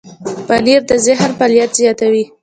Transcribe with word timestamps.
پنېر 0.47 0.81
د 0.89 0.91
ذهن 1.05 1.29
فعالیت 1.37 1.71
زیاتوي. 1.79 2.23